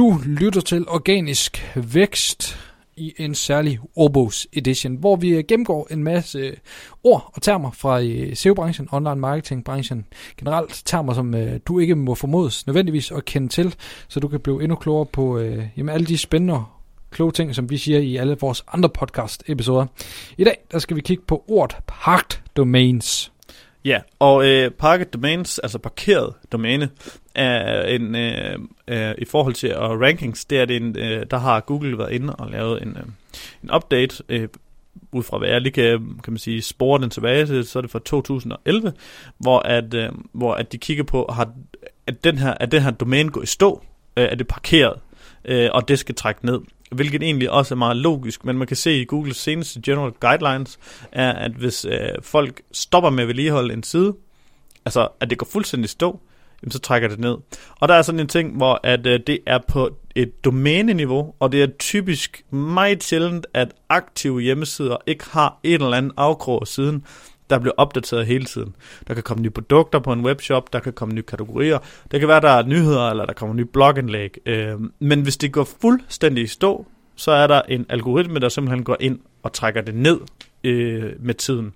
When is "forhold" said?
29.24-29.54